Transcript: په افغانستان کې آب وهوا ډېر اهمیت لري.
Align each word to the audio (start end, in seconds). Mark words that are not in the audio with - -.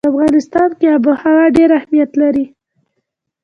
په 0.05 0.09
افغانستان 0.13 0.69
کې 0.79 0.85
آب 0.95 1.03
وهوا 1.09 1.45
ډېر 1.57 1.69
اهمیت 1.79 2.11
لري. 2.21 2.45